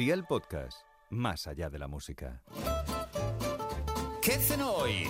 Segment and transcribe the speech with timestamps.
[0.00, 0.78] Día el podcast,
[1.10, 2.42] más allá de la música.
[4.22, 5.06] ¿Qué cenó hoy?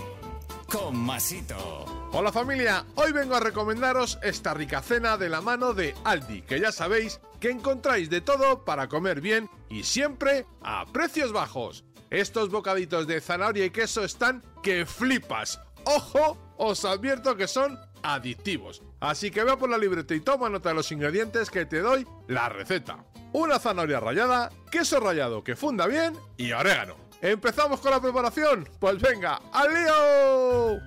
[0.67, 1.85] Con Masito.
[2.11, 6.59] Hola familia, hoy vengo a recomendaros esta rica cena de la mano de Aldi, que
[6.59, 11.85] ya sabéis que encontráis de todo para comer bien y siempre a precios bajos.
[12.11, 15.61] Estos bocaditos de zanahoria y queso están que flipas.
[15.85, 18.83] Ojo, os advierto que son adictivos.
[18.99, 22.05] Así que ve por la libreta y toma nota de los ingredientes que te doy
[22.27, 23.05] la receta.
[23.33, 26.97] Una zanahoria rallada, queso rallado que funda bien y orégano.
[27.23, 28.69] ¿Empezamos con la preparación?
[28.81, 30.81] Pues venga, ¡al lío!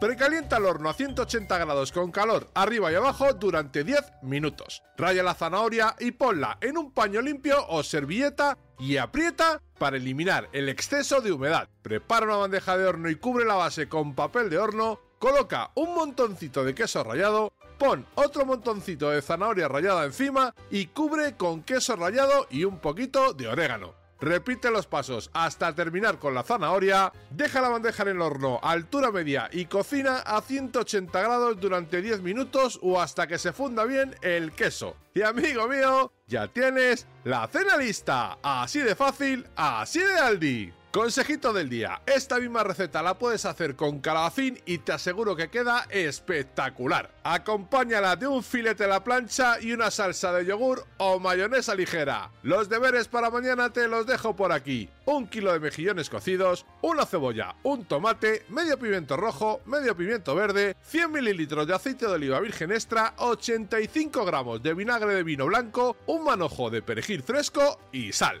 [0.00, 4.84] Precalienta el horno a 180 grados con calor arriba y abajo durante 10 minutos.
[4.96, 10.48] Raya la zanahoria y ponla en un paño limpio o servilleta y aprieta para eliminar
[10.52, 11.68] el exceso de humedad.
[11.82, 15.00] Prepara una bandeja de horno y cubre la base con papel de horno.
[15.18, 17.52] Coloca un montoncito de queso rallado,
[17.84, 23.34] pon otro montoncito de zanahoria rallada encima y cubre con queso rallado y un poquito
[23.34, 23.92] de orégano.
[24.20, 28.70] Repite los pasos hasta terminar con la zanahoria, deja la bandeja en el horno a
[28.70, 33.84] altura media y cocina a 180 grados durante 10 minutos o hasta que se funda
[33.84, 34.96] bien el queso.
[35.12, 38.38] Y amigo mío, ya tienes la cena lista.
[38.42, 40.72] Así de fácil, así de Aldi.
[40.94, 45.50] Consejito del día, esta misma receta la puedes hacer con calabacín y te aseguro que
[45.50, 47.10] queda espectacular.
[47.24, 52.30] Acompáñala de un filete a la plancha y una salsa de yogur o mayonesa ligera.
[52.44, 54.88] Los deberes para mañana te los dejo por aquí.
[55.04, 60.76] Un kilo de mejillones cocidos, una cebolla, un tomate, medio pimiento rojo, medio pimiento verde,
[60.82, 65.96] 100 mililitros de aceite de oliva virgen extra, 85 gramos de vinagre de vino blanco,
[66.06, 68.40] un manojo de perejil fresco y sal.